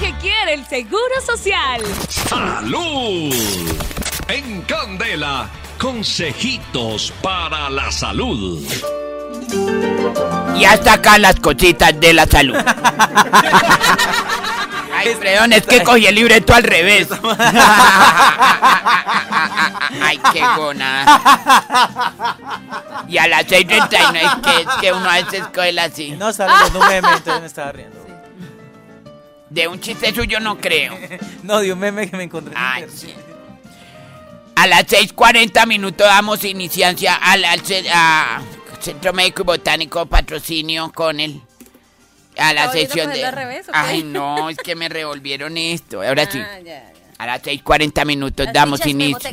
[0.00, 1.82] que quiere el Seguro Social.
[2.08, 3.34] ¡Salud!
[4.28, 8.66] En Candela, consejitos para la salud.
[10.56, 12.56] Y hasta acá las cositas de la salud.
[14.96, 17.08] Ay, perdón, es que cogí el libreto al revés.
[20.02, 21.20] Ay, qué gona.
[23.08, 26.10] Y a las 6.39 es que, es que uno a veces coge así.
[26.12, 28.09] No, estaba leyendo un meme, entonces me estaba riendo.
[29.50, 30.96] De un chiste suyo no creo.
[31.42, 32.52] No, de un meme que me encontré.
[32.52, 33.12] en Ay, sí.
[34.56, 38.42] A las 6.40 minutos damos iniciancia al, al ce- a
[38.80, 41.40] Centro Médico y Botánico Patrocinio con el
[42.38, 43.78] a la ¿Está volviendo a sesión de al revés, o qué?
[43.78, 46.02] Ay, no, es que me revolvieron esto.
[46.02, 46.38] Ahora sí.
[46.38, 46.92] Ah, ya, ya.
[47.18, 49.30] A las 6.40 minutos Las damos inicio.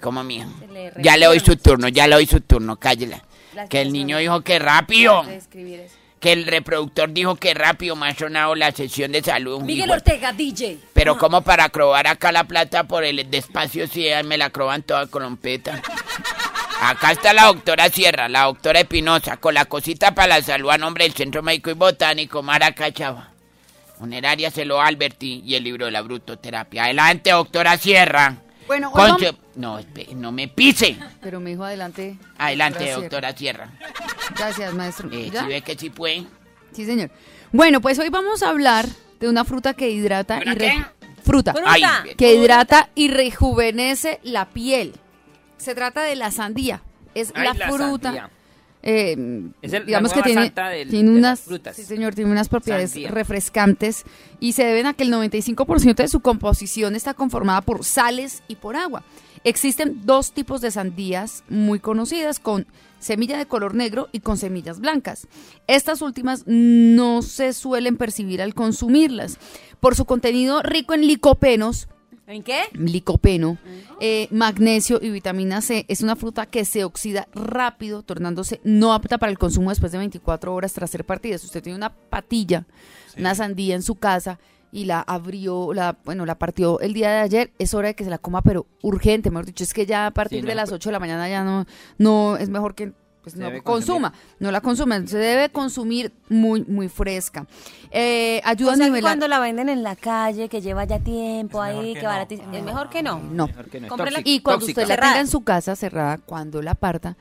[0.00, 3.22] Como le Ya le doy su turno, ya le doy su turno, cállela.
[3.54, 5.22] Las Que el niño dijo que rápido.
[5.30, 5.94] escribir eso.
[6.20, 9.60] Que el reproductor dijo que rápido me ha sonado la sesión de salud.
[9.60, 9.98] Miguel Igual.
[9.98, 10.78] Ortega, DJ.
[10.94, 15.06] Pero como para acrobar acá la plata por el despacio si me la acroban toda
[15.06, 15.82] colompeta.
[16.80, 20.78] Acá está la doctora Sierra, la doctora Espinosa, con la cosita para la salud a
[20.78, 23.30] nombre del Centro Médico y Botánico Maracachava.
[23.98, 26.84] Funeraria Celo Alberti y el libro de la brutoterapia.
[26.84, 28.36] Adelante, doctora Sierra.
[28.66, 29.80] Bueno, hoy No,
[30.14, 30.96] no me pise.
[31.20, 32.18] Pero me dijo adelante.
[32.38, 33.68] Adelante, doctora Sierra.
[34.36, 35.08] Gracias, maestro.
[35.12, 35.42] Eh, ¿Ya?
[35.42, 36.26] si ve que sí puede.
[36.72, 37.10] Sí, señor.
[37.52, 38.86] Bueno, pues hoy vamos a hablar
[39.20, 40.84] de una fruta que hidrata ¿Una y qué?
[41.22, 41.54] fruta Fruta.
[41.66, 41.82] Ay,
[42.16, 44.94] que hidrata y rejuvenece la piel.
[45.58, 46.82] Se trata de la sandía.
[47.14, 48.08] Es Ay, la, la fruta.
[48.12, 48.30] sandía.
[48.88, 51.74] Eh, Es el- digamos que tiene, del- tiene unas, frutas.
[51.76, 53.10] sí señor, tiene unas propiedades Sandía.
[53.10, 54.04] refrescantes
[54.40, 58.54] y se deben a que el 95% de su composición está conformada por sales y
[58.56, 59.02] por agua.
[59.44, 62.66] Existen dos tipos de sandías muy conocidas con
[62.98, 65.26] semilla de color negro y con semillas blancas.
[65.66, 69.38] Estas últimas no se suelen percibir al consumirlas
[69.80, 71.88] por su contenido rico en licopenos,
[72.28, 72.62] ¿En qué?
[72.72, 73.56] licopeno,
[74.00, 75.84] eh, magnesio y vitamina C.
[75.88, 79.98] Es una fruta que se oxida rápido, tornándose no apta para el consumo después de
[79.98, 81.38] 24 horas tras ser partida.
[81.38, 82.66] Si usted tiene una patilla,
[83.16, 84.40] una sandía en su casa
[84.72, 88.02] y la abrió, la, bueno, la partió el día de ayer, es hora de que
[88.04, 90.54] se la coma, pero urgente, mejor dicho, es que ya a partir Sí, no, de
[90.56, 91.64] las pues- 8 de la mañana ya no,
[91.98, 92.92] no es mejor que
[93.26, 97.44] pues, Se no consuma, no la consuma, se debe consumir muy, muy fresca.
[97.90, 99.10] Eh, ayuda O a sea, que nivelar...
[99.10, 102.08] cuando la venden en la calle, que lleva ya tiempo Es ahí, que que no.
[102.08, 102.52] baratísimo.
[102.52, 103.18] Es mejor que no.
[103.18, 103.48] No.
[103.48, 104.20] Mejor que no, tóxica.
[104.24, 104.82] Y cuando Tóxica.
[104.82, 107.16] usted la tenga en su casa cerrada, cuando la parta,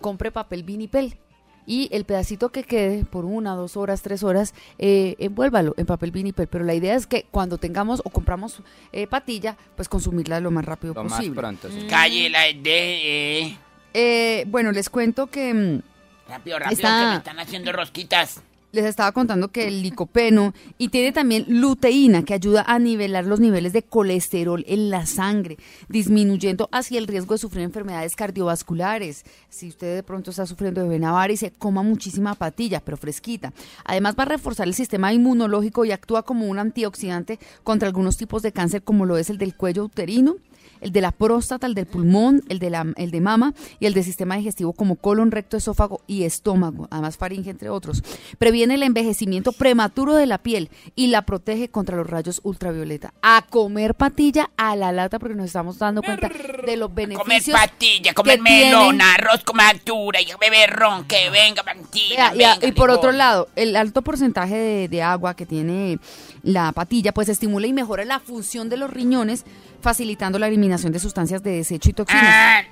[0.00, 1.18] compre papel vinipel.
[1.66, 6.10] Y el pedacito que quede por una, dos horas, tres horas, eh, envuélvalo en papel
[6.10, 6.46] vinipel.
[6.48, 10.64] Pero la idea es que cuando tengamos o compramos eh, patilla, pues consumirla lo más
[10.64, 11.38] rápido Lo más posible.
[11.38, 11.86] pronto, sí.
[11.86, 12.60] Cállela de...
[13.42, 13.58] eh,
[13.94, 15.82] Eh, bueno, les cuento que mm,
[16.28, 18.40] Rápido, rápido, Está- que me están haciendo rosquitas.
[18.72, 23.40] les estaba contando que el licopeno y tiene también luteína que ayuda a nivelar los
[23.40, 25.56] niveles de colesterol en la sangre,
[25.88, 29.24] disminuyendo así el riesgo de sufrir enfermedades cardiovasculares.
[29.48, 33.52] Si usted de pronto está sufriendo de vena varice, coma muchísima patilla, pero fresquita.
[33.84, 38.40] Además va a reforzar el sistema inmunológico y actúa como un antioxidante contra algunos tipos
[38.42, 40.36] de cáncer como lo es el del cuello uterino,
[40.80, 43.94] el de la próstata, el del pulmón, el de, la, el de mama y el
[43.94, 48.02] del sistema digestivo como colon, recto, esófago y estómago, además faringe, entre otros.
[48.38, 53.12] Previene el envejecimiento prematuro de la piel y la protege contra los rayos ultravioleta.
[53.22, 57.58] A comer patilla a la lata porque nos estamos dando cuenta de los Comer beneficios.
[57.58, 62.34] patilla, comer que tiene- melón, arroz con altura y beber ron, que venga patilla.
[62.34, 65.98] Y, a- venga, y por otro lado, el alto porcentaje de, de agua que tiene
[66.42, 69.44] la patilla, pues estimula y mejora la función de los riñones,
[69.80, 72.24] facilitando la eliminación de sustancias de desecho y toxinas.
[72.26, 72.62] Ah,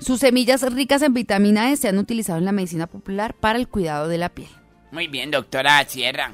[0.00, 3.68] Sus semillas ricas en vitamina E se han utilizado en la medicina popular para el
[3.68, 4.48] cuidado de la piel.
[4.90, 6.32] muy bien, doctora Sierra.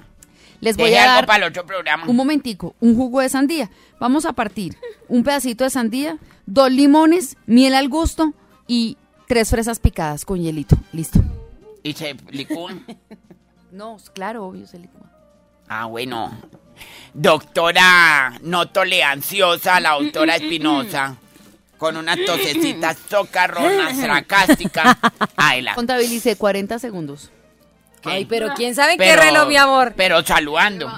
[0.60, 2.04] Les voy Deje a algo dar para el otro programa.
[2.06, 3.70] un momentico, un jugo de sandía.
[3.98, 4.76] Vamos a partir
[5.08, 8.34] un pedacito de sandía, dos limones, miel al gusto
[8.66, 10.76] y tres fresas picadas con hielito.
[10.92, 11.20] Listo.
[11.82, 12.72] Y se licúa.
[13.72, 15.08] No, claro, obvio, se licúa.
[15.68, 16.36] Ah, bueno.
[17.12, 21.16] Doctora, no tole ansiosa, la doctora Espinosa.
[21.78, 24.98] Con una tosecita socarrona, sarcástica.
[25.36, 25.76] Adelante.
[25.76, 27.30] Contabilicé 40 segundos.
[28.04, 29.94] Ay, pero quién sabe qué reloj, mi amor.
[29.96, 30.92] Pero saludando.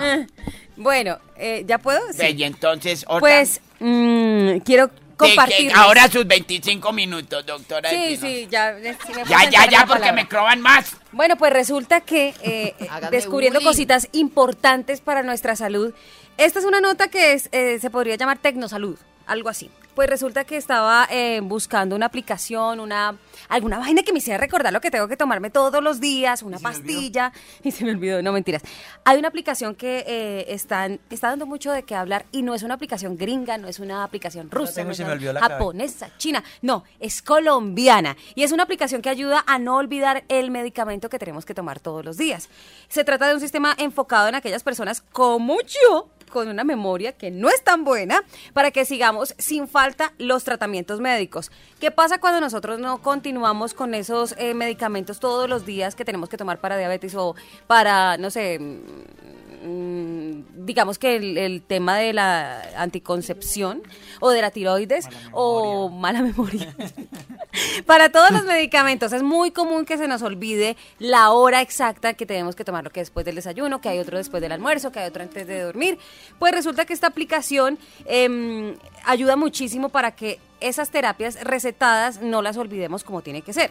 [0.76, 2.00] Bueno, eh, ¿ya puedo?
[2.12, 2.26] Sí.
[2.36, 3.20] Y entonces, otra.
[3.20, 4.90] Pues, mm, quiero
[5.28, 5.72] compartir.
[5.74, 8.76] ahora sus 25 minutos, doctora Sí, sí, ya.
[8.78, 10.12] Ya, ya, porque palabra.
[10.12, 10.96] me croban más.
[11.12, 13.70] Bueno, pues resulta que eh, eh, descubriendo bullying.
[13.70, 15.92] cositas importantes para nuestra salud,
[16.36, 19.70] esta es una nota que es, eh, se podría llamar tecnosalud, algo así.
[19.94, 23.18] Pues resulta que estaba eh, buscando una aplicación, una
[23.48, 26.58] alguna vaina que me hiciera recordar lo que tengo que tomarme todos los días, una
[26.58, 27.32] pastilla.
[27.62, 28.62] Y se me olvidó, no mentiras.
[29.04, 32.62] Hay una aplicación que eh, están, está dando mucho de qué hablar y no es
[32.62, 36.42] una aplicación gringa, no es una aplicación rusa, no una japonesa, china.
[36.62, 38.16] No, es colombiana.
[38.34, 41.80] Y es una aplicación que ayuda a no olvidar el medicamento que tenemos que tomar
[41.80, 42.48] todos los días.
[42.88, 47.30] Se trata de un sistema enfocado en aquellas personas como yo con una memoria que
[47.30, 51.52] no es tan buena para que sigamos sin falta los tratamientos médicos.
[51.78, 56.28] ¿Qué pasa cuando nosotros no continuamos con esos eh, medicamentos todos los días que tenemos
[56.28, 57.36] que tomar para diabetes o
[57.66, 63.82] para, no sé, mm, digamos que el, el tema de la anticoncepción
[64.20, 66.74] o de la tiroides o mala memoria.
[67.86, 72.26] Para todos los medicamentos es muy común que se nos olvide la hora exacta que
[72.26, 75.00] tenemos que tomar lo que después del desayuno, que hay otro después del almuerzo, que
[75.00, 75.98] hay otro antes de dormir.
[76.38, 82.56] Pues resulta que esta aplicación em, ayuda muchísimo para que esas terapias recetadas no las
[82.56, 83.70] olvidemos como tiene que ser.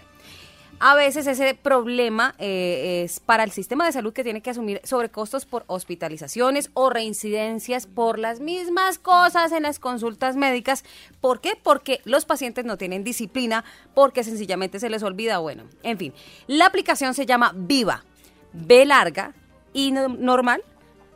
[0.83, 4.81] A veces ese problema eh, es para el sistema de salud que tiene que asumir
[4.83, 10.83] sobrecostos por hospitalizaciones o reincidencias por las mismas cosas en las consultas médicas.
[11.22, 11.54] ¿Por qué?
[11.62, 13.63] Porque los pacientes no tienen disciplina,
[13.94, 15.38] porque sencillamente se les olvida.
[15.38, 16.13] Bueno, en fin,
[16.48, 18.04] la aplicación se llama Viva,
[18.51, 19.33] B larga
[19.74, 20.63] y no- normal,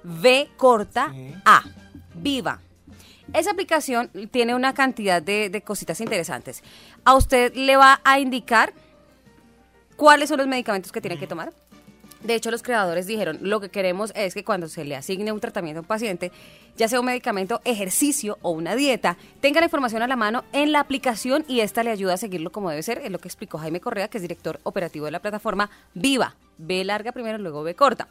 [0.04, 1.12] V corta,
[1.44, 1.64] A,
[2.14, 2.62] Viva.
[3.34, 6.62] Esa aplicación tiene una cantidad de, de cositas interesantes.
[7.04, 8.74] A usted le va a indicar
[9.96, 11.54] cuáles son los medicamentos que tiene que tomar.
[12.26, 15.40] De hecho, los creadores dijeron, lo que queremos es que cuando se le asigne un
[15.40, 16.32] tratamiento a un paciente,
[16.76, 20.72] ya sea un medicamento, ejercicio o una dieta, tenga la información a la mano en
[20.72, 23.60] la aplicación y esta le ayuda a seguirlo como debe ser, es lo que explicó
[23.60, 26.36] Jaime Correa, que es director operativo de la plataforma Viva.
[26.58, 28.08] B larga primero, luego B corta.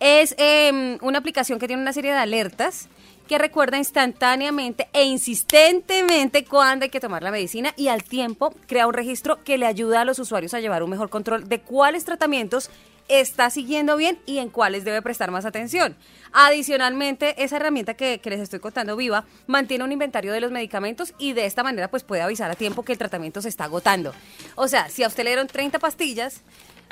[0.00, 2.88] Es eh, una aplicación que tiene una serie de alertas
[3.28, 8.86] que recuerda instantáneamente e insistentemente cuándo hay que tomar la medicina y al tiempo crea
[8.86, 12.04] un registro que le ayuda a los usuarios a llevar un mejor control de cuáles
[12.04, 12.70] tratamientos
[13.08, 15.96] está siguiendo bien y en cuáles debe prestar más atención.
[16.32, 21.12] Adicionalmente, esa herramienta que, que les estoy contando viva mantiene un inventario de los medicamentos
[21.18, 24.14] y de esta manera pues puede avisar a tiempo que el tratamiento se está agotando.
[24.54, 26.40] O sea, si a usted le dieron 30 pastillas,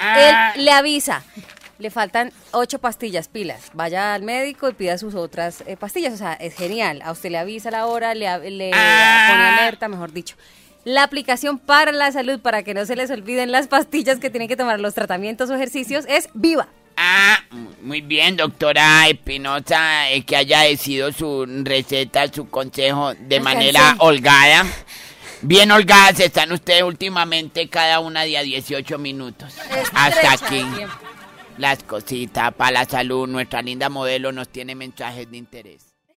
[0.03, 0.53] Ah.
[0.57, 1.23] él le avisa.
[1.81, 3.71] Le faltan ocho pastillas, pilas.
[3.73, 6.13] Vaya al médico y pida sus otras eh, pastillas.
[6.13, 7.01] O sea, es genial.
[7.03, 9.29] A usted le avisa la hora, le, le Ah.
[9.31, 10.37] pone alerta, mejor dicho.
[10.85, 14.47] La aplicación para la salud, para que no se les olviden las pastillas que tienen
[14.49, 16.69] que tomar los tratamientos o ejercicios, es Viva.
[16.99, 17.39] Ah,
[17.81, 23.41] muy bien, doctora Espinosa, eh, que haya decidido su receta, su consejo de Alcancé.
[23.41, 24.67] manera holgada.
[25.43, 29.55] Bien holgadas están ustedes últimamente, cada una de a 18 minutos.
[29.95, 30.63] Hasta aquí.
[31.61, 33.29] Las cositas para la salud.
[33.29, 35.90] Nuestra linda modelo nos tiene mensajes de interés.